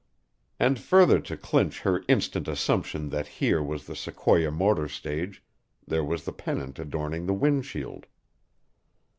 [0.59, 5.43] And further to clinch her instant assumption that here was the Sequoia motor stage,
[5.85, 8.07] there was the pennant adorning the wind shield!